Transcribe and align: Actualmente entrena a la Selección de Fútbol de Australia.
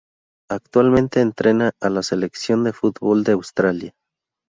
Actualmente 0.49 1.21
entrena 1.21 1.73
a 1.79 1.89
la 1.91 2.01
Selección 2.01 2.63
de 2.63 2.73
Fútbol 2.73 3.23
de 3.23 3.33
Australia. 3.33 3.93